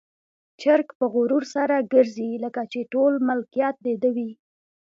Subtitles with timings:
[0.61, 4.31] چرګ په غرور سره ګرځي، لکه چې ټول ملکيت د ده وي.